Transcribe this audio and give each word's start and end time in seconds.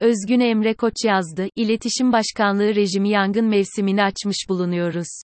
Özgün 0.00 0.40
Emre 0.40 0.74
Koç 0.74 0.94
yazdı, 1.04 1.48
İletişim 1.56 2.12
Başkanlığı 2.12 2.74
rejimi 2.74 3.08
yangın 3.08 3.44
mevsimini 3.44 4.02
açmış 4.02 4.36
bulunuyoruz. 4.48 5.22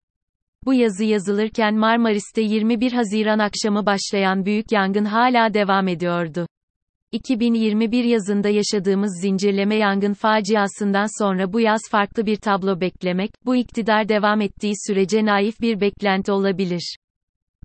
Bu 0.65 0.73
yazı 0.73 1.03
yazılırken 1.03 1.75
Marmaris'te 1.75 2.41
21 2.41 2.91
Haziran 2.91 3.39
akşamı 3.39 3.85
başlayan 3.85 4.45
büyük 4.45 4.71
yangın 4.71 5.05
hala 5.05 5.53
devam 5.53 5.87
ediyordu. 5.87 6.47
2021 7.11 8.03
yazında 8.03 8.49
yaşadığımız 8.49 9.19
zincirleme 9.21 9.75
yangın 9.75 10.13
faciasından 10.13 11.23
sonra 11.23 11.53
bu 11.53 11.59
yaz 11.59 11.81
farklı 11.91 12.25
bir 12.25 12.35
tablo 12.35 12.81
beklemek, 12.81 13.31
bu 13.45 13.55
iktidar 13.55 14.09
devam 14.09 14.41
ettiği 14.41 14.73
sürece 14.87 15.25
naif 15.25 15.61
bir 15.61 15.81
beklenti 15.81 16.31
olabilir. 16.31 16.95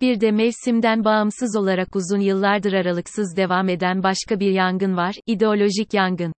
Bir 0.01 0.21
de 0.21 0.31
mevsimden 0.31 1.03
bağımsız 1.03 1.55
olarak 1.55 1.95
uzun 1.95 2.19
yıllardır 2.19 2.73
aralıksız 2.73 3.37
devam 3.37 3.69
eden 3.69 4.03
başka 4.03 4.39
bir 4.39 4.51
yangın 4.51 4.97
var, 4.97 5.15
ideolojik 5.27 5.93
yangın. 5.93 6.34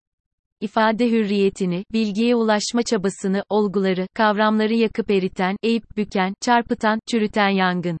İfade 0.60 1.10
hürriyetini, 1.10 1.84
bilgiye 1.92 2.34
ulaşma 2.34 2.82
çabasını, 2.82 3.44
olguları, 3.48 4.06
kavramları 4.14 4.74
yakıp 4.74 5.10
eriten, 5.10 5.56
eğip 5.62 5.96
büken, 5.96 6.34
çarpıtan, 6.40 7.00
çürüten 7.10 7.48
yangın. 7.48 7.98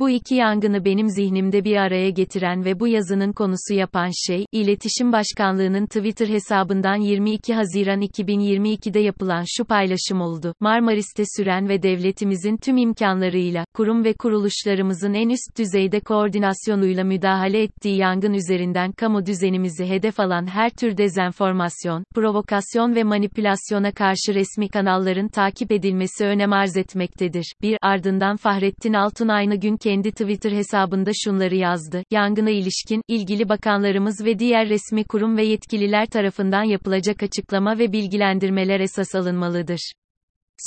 Bu 0.00 0.10
iki 0.10 0.34
yangını 0.34 0.84
benim 0.84 1.08
zihnimde 1.08 1.64
bir 1.64 1.76
araya 1.76 2.10
getiren 2.10 2.64
ve 2.64 2.80
bu 2.80 2.88
yazının 2.88 3.32
konusu 3.32 3.74
yapan 3.74 4.10
şey, 4.26 4.44
İletişim 4.52 5.12
Başkanlığı'nın 5.12 5.86
Twitter 5.86 6.28
hesabından 6.28 6.96
22 6.96 7.54
Haziran 7.54 8.02
2022'de 8.02 9.00
yapılan 9.00 9.44
şu 9.46 9.64
paylaşım 9.64 10.20
oldu. 10.20 10.54
Marmaris'te 10.60 11.24
süren 11.36 11.68
ve 11.68 11.82
devletimizin 11.82 12.56
tüm 12.56 12.76
imkanlarıyla, 12.76 13.64
kurum 13.74 14.04
ve 14.04 14.12
kuruluşlarımızın 14.12 15.14
en 15.14 15.28
üst 15.28 15.58
düzeyde 15.58 16.00
koordinasyonuyla 16.00 17.04
müdahale 17.04 17.62
ettiği 17.62 17.96
yangın 17.96 18.32
üzerinden 18.34 18.92
kamu 18.92 19.26
düzenimizi 19.26 19.86
hedef 19.86 20.20
alan 20.20 20.46
her 20.46 20.70
tür 20.70 20.96
dezenformasyon, 20.96 22.04
provokasyon 22.14 22.94
ve 22.94 23.04
manipülasyona 23.04 23.92
karşı 23.92 24.34
resmi 24.34 24.68
kanalların 24.68 25.28
takip 25.28 25.72
edilmesi 25.72 26.24
önem 26.24 26.52
arz 26.52 26.76
etmektedir. 26.76 27.52
Bir, 27.62 27.78
ardından 27.82 28.36
Fahrettin 28.36 28.92
Altun 28.92 29.28
aynı 29.28 29.56
gün 29.56 29.76
kendi 29.90 30.10
Twitter 30.10 30.52
hesabında 30.52 31.10
şunları 31.24 31.54
yazdı. 31.54 32.02
Yangına 32.10 32.50
ilişkin, 32.50 33.02
ilgili 33.08 33.48
bakanlarımız 33.48 34.24
ve 34.24 34.38
diğer 34.38 34.68
resmi 34.68 35.04
kurum 35.04 35.36
ve 35.36 35.44
yetkililer 35.46 36.06
tarafından 36.06 36.62
yapılacak 36.62 37.22
açıklama 37.22 37.78
ve 37.78 37.92
bilgilendirmeler 37.92 38.80
esas 38.80 39.14
alınmalıdır. 39.14 39.92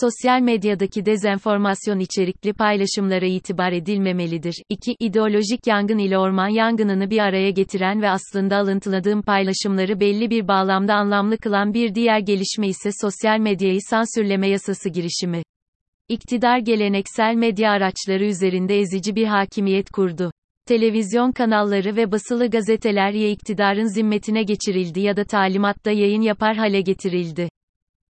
Sosyal 0.02 0.42
medyadaki 0.42 1.06
dezenformasyon 1.06 2.00
içerikli 2.00 2.54
paylaşımlara 2.54 3.26
itibar 3.26 3.72
edilmemelidir. 3.72 4.56
2. 4.70 4.96
İdeolojik 5.00 5.68
yangın 5.68 5.98
ile 5.98 6.18
orman 6.18 6.48
yangınını 6.48 7.10
bir 7.10 7.20
araya 7.20 7.50
getiren 7.50 8.02
ve 8.02 8.10
aslında 8.10 8.58
alıntıladığım 8.58 9.22
paylaşımları 9.22 10.00
belli 10.00 10.30
bir 10.30 10.48
bağlamda 10.48 10.94
anlamlı 10.94 11.38
kılan 11.38 11.74
bir 11.74 11.96
diğer 11.96 12.20
gelişme 12.20 12.68
ise 12.68 12.90
sosyal 13.02 13.40
medyayı 13.40 13.80
sansürleme 13.90 14.48
yasası 14.48 14.90
girişimi. 14.90 15.44
İktidar 16.14 16.58
geleneksel 16.58 17.36
medya 17.36 17.72
araçları 17.72 18.26
üzerinde 18.26 18.80
ezici 18.80 19.16
bir 19.16 19.26
hakimiyet 19.26 19.90
kurdu. 19.90 20.32
Televizyon 20.68 21.32
kanalları 21.32 21.96
ve 21.96 22.12
basılı 22.12 22.50
gazeteler 22.50 23.12
ya 23.12 23.30
iktidarın 23.30 23.94
zimmetine 23.96 24.44
geçirildi 24.44 25.00
ya 25.00 25.18
da 25.18 25.24
talimatta 25.24 25.92
yayın 25.92 26.22
yapar 26.22 26.56
hale 26.56 26.82
getirildi. 26.82 27.50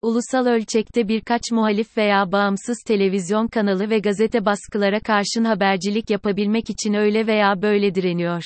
Ulusal 0.03 0.47
ölçekte 0.47 1.09
birkaç 1.09 1.43
muhalif 1.53 1.97
veya 1.97 2.33
bağımsız 2.33 2.79
televizyon 2.87 3.47
kanalı 3.47 3.91
ve 3.91 3.99
gazete 3.99 4.45
baskılara 4.45 5.01
karşın 5.01 5.45
habercilik 5.45 6.11
yapabilmek 6.11 6.71
için 6.71 6.95
öyle 6.95 7.27
veya 7.27 7.63
böyle 7.63 7.95
direniyor. 7.95 8.43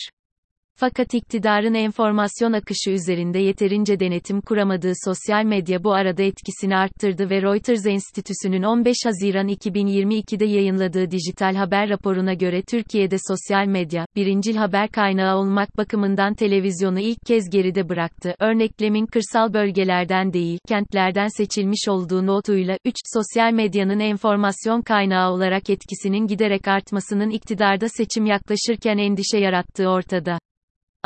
Fakat 0.78 1.14
iktidarın 1.14 1.74
enformasyon 1.74 2.52
akışı 2.52 2.91
üzerinde 2.91 3.38
yeterince 3.38 4.00
denetim 4.00 4.41
kuramadığı 4.41 4.92
sosyal 5.05 5.44
medya 5.44 5.84
bu 5.84 5.92
arada 5.92 6.22
etkisini 6.22 6.77
arttırdı 6.77 7.30
ve 7.30 7.42
Reuters 7.42 7.86
Enstitüsü'nün 7.86 8.62
15 8.62 8.97
Haziran 9.04 9.48
2022'de 9.48 10.44
yayınladığı 10.44 11.10
dijital 11.10 11.54
haber 11.54 11.88
raporuna 11.88 12.34
göre 12.34 12.62
Türkiye'de 12.62 13.16
sosyal 13.28 13.66
medya, 13.66 14.06
birincil 14.16 14.56
haber 14.56 14.88
kaynağı 14.88 15.37
olmak 15.37 15.76
bakımından 15.76 16.34
televizyonu 16.34 17.00
ilk 17.00 17.26
kez 17.26 17.50
geride 17.50 17.88
bıraktı. 17.88 18.34
Örneklemin 18.41 19.06
kırsal 19.06 19.54
bölgelerden 19.54 20.32
değil, 20.32 20.58
kentlerden 20.69 21.28
seçilmiş 21.37 21.88
olduğu 21.88 22.26
notuyla, 22.26 22.78
3. 22.84 22.94
Sosyal 23.14 23.53
medyanın 23.53 24.00
enformasyon 24.00 24.82
kaynağı 24.82 25.32
olarak 25.32 25.70
etkisinin 25.70 26.26
giderek 26.26 26.69
artmasının 26.69 27.31
iktidarda 27.31 27.88
seçim 27.88 28.26
yaklaşırken 28.26 28.98
endişe 28.98 29.38
yarattığı 29.38 29.88
ortada. 29.88 30.38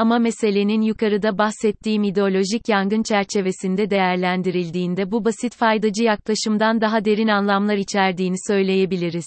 Ama 0.01 0.19
meselenin 0.19 0.83
yukarıda 0.83 1.39
bahsettiğim 1.39 2.03
ideolojik 2.03 2.69
yangın 2.69 3.03
çerçevesinde 3.03 3.91
değerlendirildiğinde 3.91 5.11
bu 5.11 5.25
basit 5.25 5.57
faydacı 5.57 6.05
yaklaşımdan 6.05 6.81
daha 6.81 7.05
derin 7.05 7.29
anlamlar 7.29 7.77
içerdiğini 7.77 8.37
söyleyebiliriz. 8.49 9.27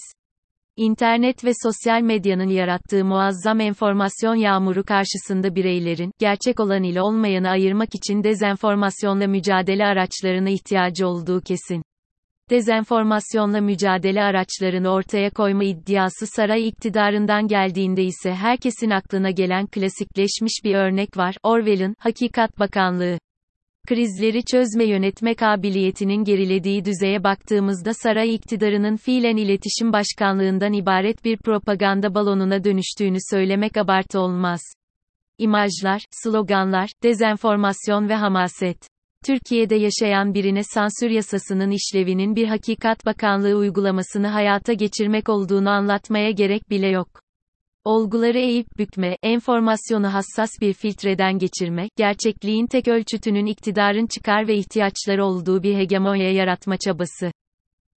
İnternet 0.76 1.44
ve 1.44 1.50
sosyal 1.62 2.02
medyanın 2.02 2.48
yarattığı 2.48 3.04
muazzam 3.04 3.60
enformasyon 3.60 4.34
yağmuru 4.34 4.84
karşısında 4.84 5.54
bireylerin, 5.54 6.12
gerçek 6.18 6.60
olan 6.60 6.82
ile 6.82 7.02
olmayanı 7.02 7.48
ayırmak 7.50 7.94
için 7.94 8.24
dezenformasyonla 8.24 9.26
mücadele 9.26 9.84
araçlarına 9.84 10.50
ihtiyacı 10.50 11.08
olduğu 11.08 11.40
kesin. 11.40 11.82
Dezenformasyonla 12.50 13.60
mücadele 13.60 14.22
araçlarını 14.22 14.88
ortaya 14.88 15.30
koyma 15.30 15.64
iddiası 15.64 16.26
saray 16.26 16.68
iktidarından 16.68 17.48
geldiğinde 17.48 18.04
ise 18.04 18.34
herkesin 18.34 18.90
aklına 18.90 19.30
gelen 19.30 19.66
klasikleşmiş 19.66 20.60
bir 20.64 20.74
örnek 20.74 21.16
var. 21.16 21.36
Orwell'ın 21.42 21.94
Hakikat 21.98 22.58
Bakanlığı. 22.58 23.18
Krizleri 23.86 24.44
çözme 24.44 24.84
yönetme 24.84 25.34
kabiliyetinin 25.34 26.24
gerilediği 26.24 26.84
düzeye 26.84 27.24
baktığımızda 27.24 27.94
saray 27.94 28.34
iktidarının 28.34 28.96
fiilen 28.96 29.36
iletişim 29.36 29.92
başkanlığından 29.92 30.72
ibaret 30.72 31.24
bir 31.24 31.36
propaganda 31.36 32.14
balonuna 32.14 32.64
dönüştüğünü 32.64 33.18
söylemek 33.30 33.76
abartı 33.76 34.20
olmaz. 34.20 34.60
İmajlar, 35.38 36.02
sloganlar, 36.10 36.90
dezenformasyon 37.02 38.08
ve 38.08 38.14
hamaset. 38.14 38.93
Türkiye'de 39.26 39.74
yaşayan 39.74 40.34
birine 40.34 40.62
sansür 40.64 41.10
yasasının 41.10 41.70
işlevinin 41.70 42.36
bir 42.36 42.48
hakikat 42.48 43.06
bakanlığı 43.06 43.54
uygulamasını 43.54 44.26
hayata 44.26 44.72
geçirmek 44.72 45.28
olduğunu 45.28 45.70
anlatmaya 45.70 46.30
gerek 46.30 46.70
bile 46.70 46.88
yok. 46.88 47.08
Olguları 47.84 48.38
eğip 48.38 48.66
bükme, 48.78 49.16
enformasyonu 49.22 50.14
hassas 50.14 50.50
bir 50.60 50.72
filtreden 50.72 51.38
geçirme, 51.38 51.88
gerçekliğin 51.96 52.66
tek 52.66 52.88
ölçütünün 52.88 53.46
iktidarın 53.46 54.06
çıkar 54.06 54.48
ve 54.48 54.56
ihtiyaçları 54.56 55.24
olduğu 55.24 55.62
bir 55.62 55.76
hegemonya 55.76 56.32
yaratma 56.32 56.76
çabası. 56.76 57.30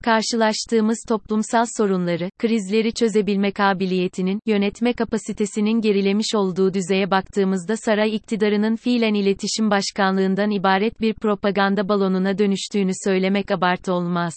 Karşılaştığımız 0.03 0.97
toplumsal 1.07 1.65
sorunları, 1.77 2.29
krizleri 2.39 2.93
çözebilme 2.93 3.51
kabiliyetinin, 3.51 4.39
yönetme 4.45 4.93
kapasitesinin 4.93 5.81
gerilemiş 5.81 6.35
olduğu 6.35 6.73
düzeye 6.73 7.11
baktığımızda 7.11 7.77
saray 7.77 8.15
iktidarının 8.15 8.75
fiilen 8.75 9.13
iletişim 9.13 9.71
başkanlığından 9.71 10.51
ibaret 10.51 11.01
bir 11.01 11.13
propaganda 11.13 11.89
balonuna 11.89 12.37
dönüştüğünü 12.37 12.91
söylemek 13.03 13.51
abartı 13.51 13.93
olmaz. 13.93 14.33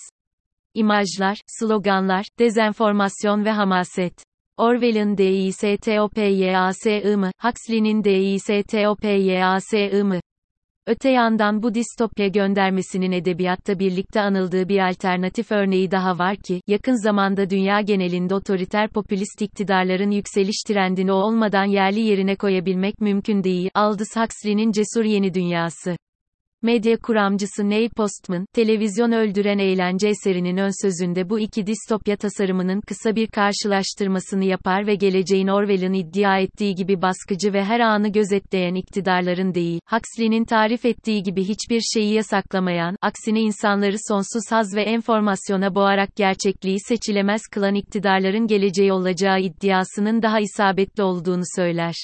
İmajlar, 0.74 1.38
sloganlar, 1.46 2.26
dezenformasyon 2.38 3.44
ve 3.44 3.50
hamaset. 3.50 4.14
Orwell'ın 4.56 5.16
DİSTOPYASI 5.16 7.02
mı, 7.16 7.30
Huxley'nin 7.42 8.04
DİSTOPYASI 8.04 10.02
mı? 10.04 10.20
Öte 10.90 11.10
yandan 11.10 11.62
bu 11.62 11.74
distopya 11.74 12.28
göndermesinin 12.28 13.12
edebiyatta 13.12 13.78
birlikte 13.78 14.20
anıldığı 14.20 14.68
bir 14.68 14.88
alternatif 14.88 15.52
örneği 15.52 15.90
daha 15.90 16.18
var 16.18 16.36
ki, 16.36 16.60
yakın 16.66 17.04
zamanda 17.04 17.50
dünya 17.50 17.80
genelinde 17.80 18.34
otoriter 18.34 18.88
popülist 18.88 19.42
iktidarların 19.42 20.10
yükseliş 20.10 20.56
trendini 20.66 21.12
olmadan 21.12 21.64
yerli 21.64 22.00
yerine 22.00 22.36
koyabilmek 22.36 23.00
mümkün 23.00 23.44
değil. 23.44 23.70
Aldous 23.74 24.16
Huxley'nin 24.16 24.72
Cesur 24.72 25.04
Yeni 25.04 25.34
Dünyası 25.34 25.96
Medya 26.62 26.96
kuramcısı 26.96 27.70
Neil 27.70 27.90
Postman, 27.90 28.46
televizyon 28.52 29.12
öldüren 29.12 29.58
eğlence 29.58 30.08
eserinin 30.08 30.56
ön 30.56 30.82
sözünde 30.82 31.30
bu 31.30 31.40
iki 31.40 31.66
distopya 31.66 32.16
tasarımının 32.16 32.80
kısa 32.80 33.16
bir 33.16 33.26
karşılaştırmasını 33.26 34.44
yapar 34.44 34.86
ve 34.86 34.94
geleceğin 34.94 35.48
Orwell'ın 35.48 35.92
iddia 35.92 36.38
ettiği 36.38 36.74
gibi 36.74 37.02
baskıcı 37.02 37.52
ve 37.52 37.64
her 37.64 37.80
anı 37.80 38.08
gözetleyen 38.12 38.74
iktidarların 38.74 39.54
değil, 39.54 39.80
Huxley'nin 39.90 40.44
tarif 40.44 40.84
ettiği 40.84 41.22
gibi 41.22 41.44
hiçbir 41.44 41.80
şeyi 41.80 42.12
yasaklamayan, 42.12 42.96
aksine 43.02 43.40
insanları 43.40 43.96
sonsuz 44.08 44.52
haz 44.52 44.76
ve 44.76 44.82
enformasyona 44.82 45.74
boğarak 45.74 46.16
gerçekliği 46.16 46.80
seçilemez 46.88 47.42
kılan 47.52 47.74
iktidarların 47.74 48.46
geleceği 48.46 48.92
olacağı 48.92 49.40
iddiasının 49.40 50.22
daha 50.22 50.40
isabetli 50.40 51.02
olduğunu 51.02 51.42
söyler. 51.56 51.94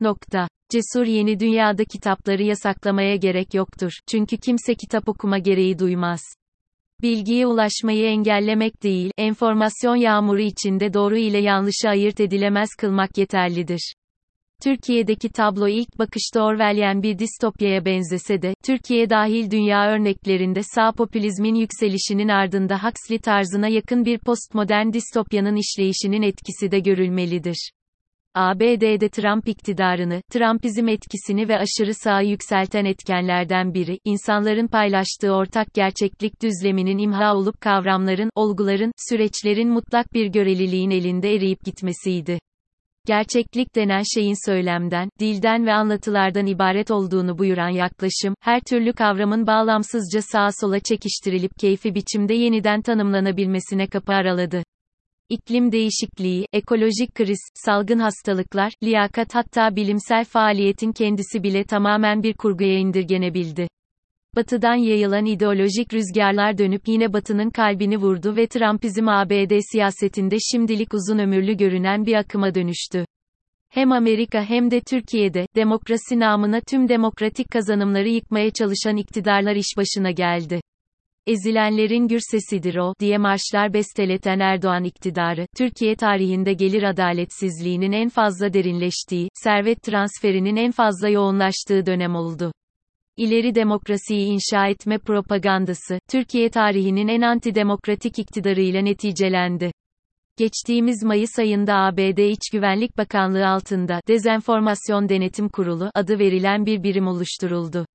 Nokta. 0.00 0.48
Cesur 0.70 1.06
yeni 1.06 1.40
dünyada 1.40 1.84
kitapları 1.84 2.42
yasaklamaya 2.42 3.16
gerek 3.16 3.54
yoktur. 3.54 3.92
Çünkü 4.10 4.36
kimse 4.36 4.74
kitap 4.74 5.08
okuma 5.08 5.38
gereği 5.38 5.78
duymaz. 5.78 6.20
Bilgiye 7.02 7.46
ulaşmayı 7.46 8.06
engellemek 8.06 8.82
değil, 8.82 9.10
enformasyon 9.18 9.96
yağmuru 9.96 10.40
içinde 10.40 10.94
doğru 10.94 11.16
ile 11.16 11.38
yanlışı 11.38 11.88
ayırt 11.88 12.20
edilemez 12.20 12.68
kılmak 12.78 13.18
yeterlidir. 13.18 13.94
Türkiye'deki 14.62 15.28
tablo 15.28 15.68
ilk 15.68 15.98
bakışta 15.98 16.42
Orwellyen 16.42 17.02
bir 17.02 17.18
distopyaya 17.18 17.84
benzese 17.84 18.42
de, 18.42 18.54
Türkiye 18.64 19.10
dahil 19.10 19.50
dünya 19.50 19.90
örneklerinde 19.90 20.62
sağ 20.62 20.92
popülizmin 20.92 21.54
yükselişinin 21.54 22.28
ardında 22.28 22.84
Huxley 22.84 23.18
tarzına 23.18 23.68
yakın 23.68 24.04
bir 24.04 24.18
postmodern 24.18 24.92
distopyanın 24.92 25.56
işleyişinin 25.56 26.22
etkisi 26.22 26.70
de 26.70 26.78
görülmelidir. 26.78 27.70
ABD'de 28.36 29.08
Trump 29.08 29.48
iktidarını, 29.48 30.22
Trumpizm 30.30 30.88
etkisini 30.88 31.48
ve 31.48 31.58
aşırı 31.58 31.94
sağı 31.94 32.24
yükselten 32.24 32.84
etkenlerden 32.84 33.74
biri, 33.74 33.98
insanların 34.04 34.66
paylaştığı 34.66 35.30
ortak 35.30 35.74
gerçeklik 35.74 36.42
düzleminin 36.42 36.98
imha 36.98 37.34
olup 37.36 37.60
kavramların, 37.60 38.30
olguların, 38.34 38.92
süreçlerin 39.08 39.68
mutlak 39.68 40.12
bir 40.12 40.26
göreliliğin 40.26 40.90
elinde 40.90 41.34
eriyip 41.34 41.64
gitmesiydi. 41.64 42.38
Gerçeklik 43.06 43.76
denen 43.76 44.02
şeyin 44.14 44.50
söylemden, 44.50 45.08
dilden 45.20 45.66
ve 45.66 45.72
anlatılardan 45.72 46.46
ibaret 46.46 46.90
olduğunu 46.90 47.38
buyuran 47.38 47.68
yaklaşım, 47.68 48.34
her 48.40 48.60
türlü 48.60 48.92
kavramın 48.92 49.46
bağlamsızca 49.46 50.22
sağa 50.22 50.48
sola 50.60 50.80
çekiştirilip 50.80 51.52
keyfi 51.58 51.94
biçimde 51.94 52.34
yeniden 52.34 52.82
tanımlanabilmesine 52.82 53.86
kapı 53.86 54.12
araladı. 54.12 54.62
İklim 55.28 55.72
değişikliği, 55.72 56.46
ekolojik 56.52 57.14
kriz, 57.14 57.38
salgın 57.54 57.98
hastalıklar, 57.98 58.72
liyakat 58.82 59.34
hatta 59.34 59.76
bilimsel 59.76 60.24
faaliyetin 60.24 60.92
kendisi 60.92 61.42
bile 61.42 61.64
tamamen 61.64 62.22
bir 62.22 62.34
kurguya 62.34 62.78
indirgenebildi. 62.78 63.68
Batıdan 64.36 64.74
yayılan 64.74 65.26
ideolojik 65.26 65.94
rüzgarlar 65.94 66.58
dönüp 66.58 66.88
yine 66.88 67.12
Batı'nın 67.12 67.50
kalbini 67.50 67.96
vurdu 67.96 68.36
ve 68.36 68.46
Trumpizm 68.46 69.08
ABD 69.08 69.60
siyasetinde 69.72 70.36
şimdilik 70.52 70.94
uzun 70.94 71.18
ömürlü 71.18 71.56
görünen 71.56 72.06
bir 72.06 72.14
akıma 72.14 72.54
dönüştü. 72.54 73.04
Hem 73.68 73.92
Amerika 73.92 74.42
hem 74.42 74.70
de 74.70 74.80
Türkiye'de, 74.80 75.46
demokrasi 75.56 76.18
namına 76.18 76.60
tüm 76.60 76.88
demokratik 76.88 77.50
kazanımları 77.50 78.08
yıkmaya 78.08 78.50
çalışan 78.50 78.96
iktidarlar 78.96 79.56
iş 79.56 79.76
başına 79.76 80.10
geldi. 80.10 80.60
Ezilenlerin 81.26 82.08
gür 82.08 82.20
sesidir 82.30 82.76
o, 82.76 82.94
diye 83.00 83.18
marşlar 83.18 83.72
besteleten 83.72 84.38
Erdoğan 84.38 84.84
iktidarı, 84.84 85.46
Türkiye 85.56 85.96
tarihinde 85.96 86.52
gelir 86.52 86.82
adaletsizliğinin 86.82 87.92
en 87.92 88.08
fazla 88.08 88.52
derinleştiği, 88.52 89.28
servet 89.34 89.82
transferinin 89.82 90.56
en 90.56 90.70
fazla 90.70 91.08
yoğunlaştığı 91.08 91.86
dönem 91.86 92.14
oldu. 92.14 92.52
İleri 93.16 93.54
demokrasiyi 93.54 94.26
inşa 94.26 94.66
etme 94.66 94.98
propagandası, 94.98 95.98
Türkiye 96.10 96.50
tarihinin 96.50 97.08
en 97.08 97.20
antidemokratik 97.20 98.18
iktidarıyla 98.18 98.82
neticelendi. 98.82 99.72
Geçtiğimiz 100.38 101.02
Mayıs 101.02 101.38
ayında 101.38 101.74
ABD 101.74 102.18
İç 102.18 102.50
Güvenlik 102.52 102.98
Bakanlığı 102.98 103.48
altında 103.48 104.00
Dezenformasyon 104.08 105.08
Denetim 105.08 105.48
Kurulu 105.48 105.90
adı 105.94 106.18
verilen 106.18 106.66
bir 106.66 106.82
birim 106.82 107.06
oluşturuldu. 107.06 107.86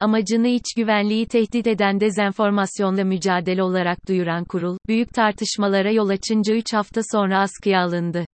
Amacını 0.00 0.48
iç 0.48 0.64
güvenliği 0.76 1.26
tehdit 1.26 1.66
eden 1.66 2.00
dezenformasyonla 2.00 3.04
mücadele 3.04 3.62
olarak 3.62 4.08
duyuran 4.08 4.44
kurul, 4.44 4.78
büyük 4.88 5.14
tartışmalara 5.14 5.90
yol 5.90 6.08
açınca 6.08 6.54
3 6.54 6.72
hafta 6.72 7.00
sonra 7.12 7.40
askıya 7.40 7.80
alındı. 7.82 8.26